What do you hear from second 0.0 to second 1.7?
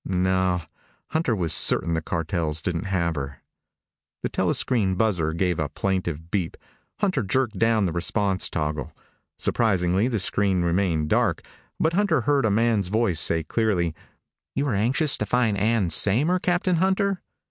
No, Hunter was